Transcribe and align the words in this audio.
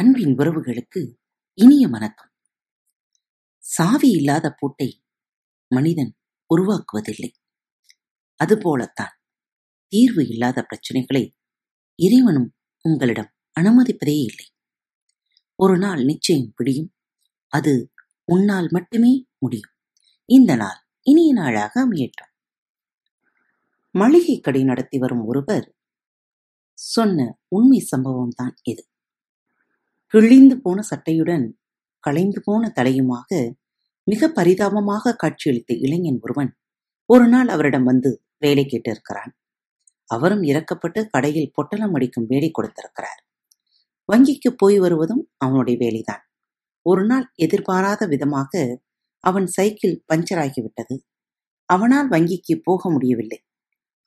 அன்பின் 0.00 0.34
உறவுகளுக்கு 0.36 1.14
இனிய 1.54 1.88
வணக்கம். 1.88 2.30
சாவி 3.58 4.10
இல்லாத 4.10 4.54
பூட்டை 4.58 5.04
மனிதன் 5.68 6.16
உருவாக்குவதில்லை. 6.54 7.30
அதுபோலத்தான் 8.36 9.20
தீர்வு 9.88 10.28
இல்லாத 10.28 10.66
பிரச்சனைகளை 10.66 11.32
இறைவனும் 11.94 12.56
உங்களிடம் 12.82 13.32
அனுமதிப்பதே 13.60 14.18
இல்லை. 14.18 14.46
ஒரு 15.54 15.78
நாள் 15.78 16.04
நிச்சயம் 16.04 16.52
பிடியும் 16.56 16.94
அது 17.48 17.92
உன்னால் 18.24 18.68
மட்டுமே 18.70 19.26
முடியும். 19.38 19.72
இந்த 20.24 20.56
நாள் 20.56 20.86
இனிய 21.02 21.32
நாளாக 21.32 21.88
அமையட்டும். 21.88 22.32
மளிகை 23.90 24.40
கடை 24.40 24.64
நடத்தி 24.64 24.98
வரும் 24.98 25.24
ஒருவர் 25.24 25.76
சொன்ன 26.74 27.38
உண்மை 27.48 27.78
சம்பவம் 27.78 28.34
தான் 28.36 28.54
இது. 28.62 28.90
கிழிந்து 30.14 30.54
போன 30.60 30.78
சட்டையுடன் 30.90 31.46
களைந்து 32.04 32.40
போன 32.40 32.70
தலையுமாக 32.76 33.30
மிக 34.06 34.28
பரிதாபமாக 34.28 35.14
காட்சியளித்த 35.22 35.72
இளைஞன் 35.76 36.20
ஒருவன் 36.22 36.50
ஒரு 37.10 37.26
நாள் 37.28 37.48
அவரிடம் 37.48 37.84
வந்து 37.84 38.10
வேலை 38.38 38.64
கேட்டிருக்கிறான். 38.64 39.32
அவரும் 40.10 40.42
இறக்கப்பட்டு 40.42 41.00
கடையில் 41.06 41.52
பொட்டலம் 41.54 41.94
அடிக்கும் 41.94 42.26
வேலை 42.26 42.50
கொடுத்திருக்கிறார். 42.50 43.20
வங்கிக்கு 44.08 44.50
போய் 44.56 44.78
வருவதும் 44.78 45.22
அவனுடைய 45.36 45.76
வேலைதான். 45.78 46.22
ஒரு 46.86 47.02
நாள் 47.06 47.26
எதிர்பாராத 47.36 48.02
விதமாக 48.06 48.52
அவன் 49.24 49.48
சைக்கிள் 49.56 49.94
பஞ்சர் 50.08 50.40
ஆகிவிட்டது. 50.44 50.96
அவனால் 51.68 52.08
வங்கிக்கு 52.08 52.54
போக 52.64 52.90
முடியவில்லை. 52.90 53.40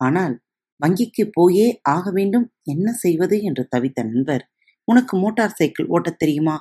ஆனால் 0.02 0.36
வங்கிக்கு 0.80 1.23
போயே 1.31 1.68
ஆக 1.95 2.06
வேண்டும் 2.12 2.48
என்ன 2.64 2.88
செய்வது 2.94 3.36
என்று 3.42 3.64
தவித்த 3.76 4.00
நண்பர் 4.04 4.45
உனக்கு 4.91 5.16
மோட்டார் 5.18 5.58
சைக்கிள் 5.59 5.90
ஓட்டத் 5.90 6.20
தெரியுமா? 6.20 6.58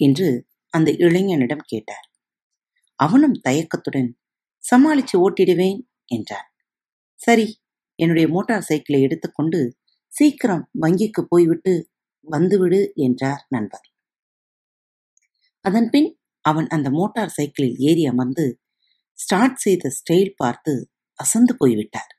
என்று 0.00 0.28
அந்த 0.74 0.90
இளைஞனிடம் 1.04 1.64
கேட்டார். 1.66 2.06
அவனும் 2.98 3.36
தயக்கத்துடன் 3.42 4.10
சமாளிச்சு 4.64 5.16
ஓட்டிடுவேன் 5.24 5.80
என்றான். 6.08 6.48
சரி 7.20 7.46
என்னுடைய 7.98 8.26
மோட்டார் 8.28 8.68
சைக்கிளை 8.68 9.00
எடுத்துக்கொண்டு 9.02 9.60
சீக்கிரம் 10.12 10.64
வங்கிக்கு 10.84 11.22
போய்விட்டு 11.28 11.74
வந்துவிடு 12.26 12.80
என்றார் 13.06 13.44
நண்பர் 13.48 13.86
அதன்பின் 15.64 16.08
அவன் 16.44 16.68
அந்த 16.68 16.88
மோட்டார் 16.90 17.34
சைக்கிளில் 17.36 17.76
ஏறி 17.80 18.04
அமர்ந்து 18.06 18.46
ஸ்டார்ட் 19.18 19.58
செய்த 19.58 19.90
ஸ்டைல் 19.98 20.32
பார்த்து 20.36 20.72
அசந்து 21.18 21.52
போய்விட்டார். 21.56 22.12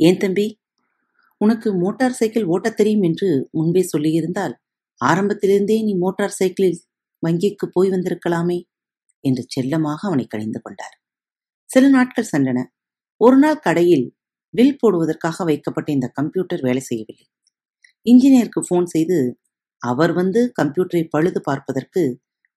ஏன் 0.00 0.18
தம்பி 0.18 0.46
உனக்கு 1.40 1.68
மோட்டார் 1.74 2.16
சைக்கிள் 2.18 2.46
ஓட்டத் 2.46 2.76
தெரியும் 2.76 3.02
என்று 3.02 3.28
முன்பே 3.50 3.82
சொல்லியிருந்தால் 3.92 4.54
ஆரம்பத்திலிருந்தே 5.00 5.82
நீ 5.82 5.92
மோட்டார் 5.94 6.36
சைக்கிளில் 6.38 6.80
வங்கிக்கு 7.22 7.66
போய் 7.72 7.90
வந்திருக்கலாமே 7.90 8.58
என்று 9.24 9.42
செல்லமாக 9.48 10.00
அவனை 10.08 10.26
கணிந்து 10.26 10.60
கொண்டார். 10.62 10.94
சில 11.70 11.88
நாட்கள் 11.88 12.30
சென்றன. 12.32 12.58
ஒரு 13.20 13.36
நாள் 13.36 13.58
கடையில் 13.58 14.06
பில் 14.54 14.78
போடுவதற்காக 14.82 15.44
வைக்கப்பட்ட 15.44 15.92
இந்த 15.92 16.08
கம்ப்யூட்டர் 16.08 16.60
வேலை 16.60 16.80
செய்யவில்லை. 16.80 17.26
இன்ஜினியருக்கு 18.06 18.60
போன் 18.68 18.86
செய்து 18.86 19.18
அவர் 19.82 20.12
வந்து 20.12 20.40
கம்ப்யூட்டரை 20.62 21.04
பழுது 21.08 21.40
பார்ப்பதற்கு 21.40 22.02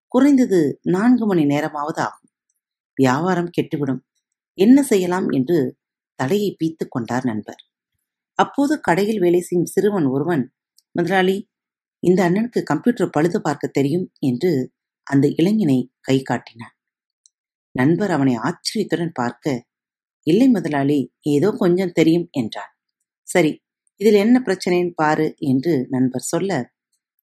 குறைந்தது 0.08 0.80
நான்கு 0.82 1.26
மணி 1.26 1.44
நேரமாவது 1.44 2.00
ஆகும். 2.02 2.30
வியாபாரம் 2.96 3.50
கெட்டுவிடும். 3.56 4.02
என்ன 4.58 4.82
செய்யலாம் 4.82 5.28
என்று 5.30 5.58
தலையை 6.18 6.56
பீத்து 6.60 6.84
கொண்டார் 6.88 7.24
நண்பர். 7.24 7.60
அப்போது 8.38 8.74
கடையில் 8.80 9.18
வேலை 9.18 9.40
செய்யும் 9.40 9.66
சிறுவன் 9.66 10.06
ஒருவன் 10.06 10.44
முதலாளி 10.92 11.36
இந்த 12.02 12.20
அண்ணனுக்கு 12.24 12.60
கம்ப்யூட்டர் 12.62 13.14
பழுது 13.16 13.38
பார்க்க 13.40 13.76
தெரியும் 13.78 14.06
என்று 14.20 14.50
அந்த 15.06 15.26
இளைஞனை 15.38 15.78
கை 16.00 16.16
காட்டினான். 16.22 16.74
நண்பர் 17.74 18.10
அவனை 18.10 18.34
ஆச்சரியத்துடன் 18.44 19.14
பார்க்க 19.14 19.64
இல்லை 20.26 20.48
முதலாளி 20.48 20.98
ஏதோ 21.28 21.48
கொஞ்சம் 21.56 21.92
தெரியும் 21.92 22.28
என்றான். 22.32 22.72
சரி 23.28 23.52
இதில் 24.00 24.18
என்ன 24.18 24.36
பிரச்சனைன்னு 24.46 24.92
பாரு 24.94 25.26
என்று 25.42 25.72
நண்பர் 25.88 26.24
சொல்ல 26.24 26.58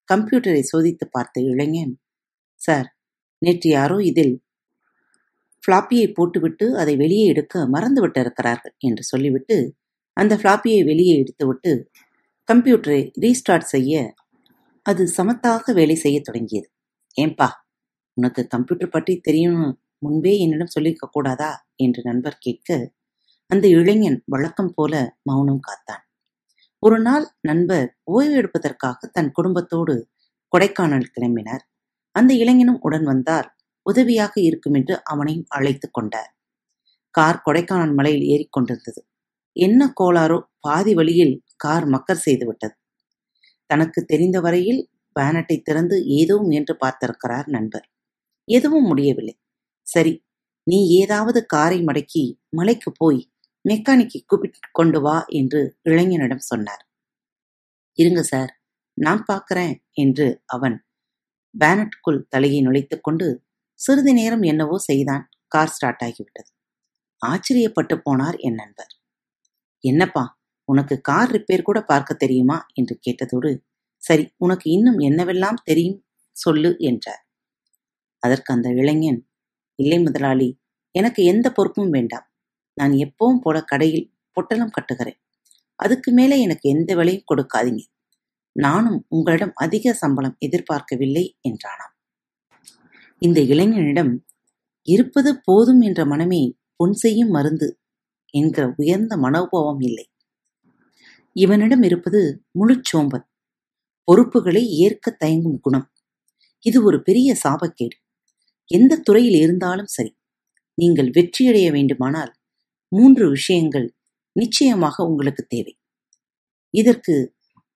கம்ப்யூட்டரை 0.09 0.63
சோதித்து 0.63 1.05
பார்த்த 1.07 1.41
இளைஞன் 1.51 1.93
சார் 2.61 2.87
நேற்று 3.41 3.69
யாரோ 3.69 3.97
இதில் 4.01 4.35
ஃப்ளாப்பியை 5.63 6.07
போட்டுவிட்டு 6.09 6.65
அதை 6.75 6.93
வெளியே 6.95 7.25
எடுக்க 7.25 7.63
மறந்து 7.65 8.01
விட்டு 8.01 8.19
இருக்கிறார்கள் 8.19 8.73
என்று 8.79 9.03
சொல்லிவிட்டு 9.03 9.57
அந்த 10.17 10.33
ஃப்ளாப்பியை 10.35 10.81
வெளியே 10.83 11.13
எடுத்துவிட்டு 11.21 11.71
கம்ப்யூட்டரை 12.49 12.99
ரீஸ்டார்ட் 13.23 13.67
செய்ய 13.67 13.93
அது 14.85 15.03
சமத்தாக 15.17 15.73
வேலை 15.73 15.95
செய்ய 15.95 16.21
தொடங்கியது. 16.21 16.67
ஏன்பா 17.17 17.47
உனக்கு 18.17 18.47
கம்ப்யூட்டர் 18.47 18.89
பற்றி 18.89 19.13
தெரியும்னு 19.17 19.69
முன்பே 19.97 20.33
என்னிடம் 20.37 20.67
சொல்லியிருக்க 20.67 21.07
கூடாதா? 21.11 21.51
என்று 21.75 22.01
நண்பர் 22.03 22.37
கேட்க 22.39 22.69
அந்த 23.49 23.65
இளைஞன் 23.67 24.19
வழக்கம் 24.25 24.73
போல 24.75 24.93
மௌனம் 25.23 25.61
காத்தான். 25.67 26.03
ஒரு 26.83 27.01
நாள் 27.01 27.25
நண்பர் 27.41 27.87
ஓய்வு 28.03 28.35
எடுப்பதற்காக 28.35 29.07
தன் 29.07 29.31
குடும்பத்தோடு 29.31 29.95
கொடைக்கானல் 30.53 31.11
கிளம்பினார். 31.15 31.63
அந்த 32.15 32.31
இளைஞனும் 32.33 32.81
உடன் 32.81 33.03
வந்தால் 33.03 33.49
உதவியாக 33.85 34.33
இருக்கும் 34.41 34.73
என்று 34.73 34.95
அவனையும் 35.03 35.47
அழைத்துக் 35.49 35.93
கொண்டார். 35.93 36.31
கார் 37.15 37.43
கொடைக்கானல் 37.45 37.95
மலையில் 37.95 38.25
ஏறிக்கொண்டிருந்தது 38.33 39.01
என்ன 39.55 39.81
கோளாரோ 40.01 40.39
பாதி 40.59 40.93
வழியில் 40.93 41.35
கார் 41.57 41.85
மக்கர் 41.87 42.25
செய்துவிட்டது 42.25 42.75
தனக்கு 43.65 44.05
தெரிந்த 44.05 44.39
வரையில் 44.39 44.81
பேனட்டை 45.19 45.61
திறந்து 45.61 46.05
ஏதோ 46.05 46.35
முயன்று 46.37 46.77
பார்த்திருக்கிறார் 46.85 47.47
நண்பர். 47.47 47.85
எதுவும் 48.47 48.83
முடியவில்லை. 48.83 49.35
சரி 49.87 50.13
நீ 50.63 50.87
ஏதாவது 50.89 51.45
காரை 51.45 51.79
மடக்கி 51.81 52.23
மலைக்கு 52.49 52.91
போய் 52.97 53.21
மெக்கானிக்கை 53.65 54.19
கூப்பிட்டு 54.25 54.59
கொண்டு 54.71 54.99
வா 55.01 55.25
என்று 55.29 55.61
இளைஞனிடம் 55.83 56.47
சொன்னார். 56.51 56.83
இருங்க 57.93 58.21
சார் 58.23 58.51
நான் 58.97 59.23
பார்க்கிறேன் 59.25 59.75
என்று 59.93 60.43
அவன் 60.45 60.75
பேனட்டுக்குள் 61.55 62.27
தலையை 62.29 62.61
நுழைத்துக் 62.61 63.03
கொண்டு 63.03 63.27
சிறிது 63.79 64.13
நேரம் 64.13 64.41
என்னவோ 64.41 64.77
செய்தான். 64.79 65.23
கார் 65.47 65.69
ஸ்டார்ட் 65.69 66.03
ஆகிவிட்டது. 66.03 66.49
ஆச்சரியப்பட்டு 67.21 67.95
போனார் 68.05 68.37
என் 68.37 68.53
நண்பர். 68.53 68.91
என்னப்பா 69.83 70.23
உனக்கு 70.65 71.01
கார் 71.01 71.31
ரிப்பேர் 71.31 71.61
கூட 71.61 71.79
பார்க்க 71.81 72.13
தெரியுமா? 72.13 72.57
என்று 72.73 72.95
கேட்டதோடு 72.99 73.51
சரி 74.03 74.23
உனக்கு 74.37 74.71
இன்னும் 74.71 74.99
என்னவெல்லாம் 74.99 75.59
தெரியும்? 75.63 75.99
சொல்லு 76.35 76.71
என்றார். 76.79 77.21
அதற்கு 78.23 78.53
அந்த 78.53 78.69
இளைஞன் 78.71 79.19
இல்லை 79.79 79.99
முதலாளி 79.99 80.49
எனக்கு 80.95 81.23
எந்த 81.23 81.47
பொறுப்பும் 81.51 81.89
வேண்டாம். 81.89 82.25
நான் 82.77 82.93
எப்பவும் 83.05 83.41
போல 83.41 83.57
கடையில் 83.61 84.11
பொட்டலம் 84.37 84.69
கட்டுகிறேன். 84.69 85.19
அதுக்கு 85.79 86.11
மேலே 86.11 86.39
எனக்கு 86.39 86.69
எந்த 86.69 86.95
விலையும் 86.95 87.27
கொடுக்காதீங்க. 87.33 87.83
நானும் 88.55 88.99
உங்களிடம் 89.09 89.53
அதிக 89.55 89.93
சம்பளம் 89.93 90.37
எதிர்பார்க்கவில்லை 90.39 91.25
என்றானாம். 91.49 91.93
இந்த 93.21 93.39
இளைஞனிடம் 93.41 94.13
இருப்பது 94.87 95.31
போதும் 95.43 95.81
என்ற 95.81 96.01
மனமே 96.05 96.43
பொன் 96.75 96.93
செய்யும் 96.93 97.29
மருந்து 97.29 97.67
என்கிற 98.33 98.73
உயர்ந்த 98.77 99.13
மனோபாவம் 99.17 99.81
இல்லை. 99.81 100.05
இவனிடம் 101.35 101.83
இருப்பது 101.83 102.19
முழுச்சோம்பல் 102.59 103.25
பொறுப்புகளை 104.07 104.63
ஏற்க 104.85 105.11
தயங்கும் 105.23 105.59
குணம். 105.61 105.87
இது 106.65 106.77
ஒரு 106.83 106.97
பெரிய 107.01 107.29
சாபக்கேடு. 107.43 107.95
எந்த 108.69 109.01
துறையில் 109.07 109.37
இருந்தாலும் 109.41 109.91
சரி 109.95 110.11
நீங்கள் 110.77 111.09
வெற்றியடைய 111.17 111.67
வேண்டுமானால் 111.71 112.31
மூன்று 112.91 113.25
விஷயங்கள் 113.29 113.87
நிச்சயமாக 114.35 114.95
உங்களுக்கு 115.05 115.43
தேவை. 115.45 115.73
இதற்கு 116.73 117.15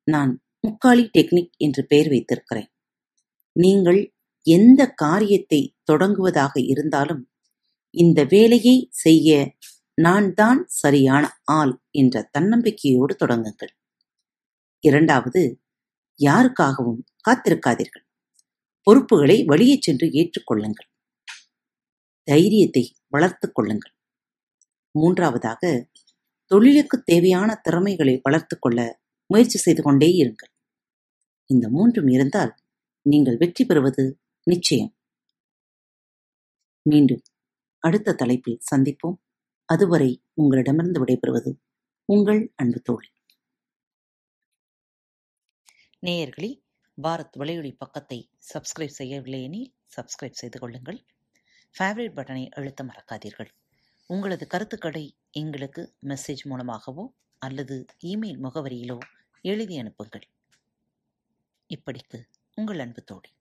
நான் 0.07 0.31
முக்காலி 0.67 1.03
டெக்னிக் 1.17 1.53
என்று 1.57 1.81
பெயர் 1.85 2.09
வைத்திருக்கிறேன். 2.09 2.69
நீங்கள் 3.55 4.00
எந்த 4.45 4.81
காரியத்தை 5.03 5.62
தொடங்குவதாக 5.91 6.53
இருந்தாலும் 6.71 7.23
இந்த 7.94 8.19
வேலையை 8.33 8.75
செய்ய 9.03 9.29
நான் 10.06 10.28
தான் 10.34 10.60
சரியான 10.81 11.24
ஆள் 11.60 11.74
என்ற 12.01 12.16
தன்னம்பிக்கையோடு 12.38 13.13
தொடங்குங்கள். 13.22 13.72
இரண்டாவது 14.84 15.42
யாருக்காகவும் 16.19 17.01
காத்திருக்காதீர்கள். 17.28 18.06
பொறுப்புகளை 18.88 19.38
வழியே 19.44 19.75
சென்று 19.81 20.07
ஏற்றுக்கொள்ளுங்கள் 20.19 20.90
தைரியத்தை 22.28 22.84
வளர்த்துக் 23.07 23.56
கொள்ளுங்கள். 23.56 23.94
மூன்றாவதாக 24.96 25.62
தொழிலுக்கு 26.51 26.98
தேவையான 27.04 27.50
திறமைகளை 27.66 28.16
வளர்த்துக்கொள்ள 28.25 28.80
முயற்சி 29.30 29.57
செய்து 29.57 29.81
கொண்டே 29.81 30.10
இருங்கள். 30.22 30.51
இந்த 31.50 31.66
மூன்றும் 31.69 32.10
இருந்தால் 32.16 32.54
நீங்கள் 33.06 33.38
வெற்றி 33.38 33.63
பெறுவது 33.66 34.04
நிச்சயம். 34.48 34.94
மீண்டும் 36.86 37.24
அடுத்த 37.84 38.16
தலைப்பில் 38.22 38.63
சந்திப்போம். 38.72 39.18
அதுவரை 39.69 40.24
உங்களிடமிருந்து 40.33 41.06
விடைபெறுவது 41.06 41.51
உங்கள் 42.06 42.54
அன்பு 42.56 42.81
தோழி. 42.81 43.10
நேயர்களே 46.04 46.50
பாரத் 46.98 47.38
வலையொலி 47.39 47.75
பக்கத்தை 47.77 48.30
சப்ஸ்கிரைப் 48.54 48.98
செய்யவில்லை 49.00 49.44
எனில் 49.44 49.74
சப்ஸ்கிரைப் 49.95 50.31
செய்து 50.31 50.60
கொள்ளுங்கள். 50.60 51.00
ஃபேவரட் 51.75 52.16
பட்டனை 52.16 52.50
அழுத்த 52.50 52.83
மறக்காதீர்கள். 52.83 53.51
உங்களது 54.10 54.48
கருத்துக்களை 54.48 55.16
எங்களுக்கு 55.31 55.95
மெசேஜ் 56.07 56.44
மூலமாகவோ 56.44 57.13
அல்லது 57.42 57.86
இமெயில் 58.04 58.42
முகவரியிலோ 58.44 59.00
எழுதி 59.42 59.77
அனுப்புங்கள். 59.77 60.27
இப்படிக்கு 61.69 62.19
உங்கள் 62.57 62.80
அன்பு 62.80 63.04
தோழி. 63.04 63.31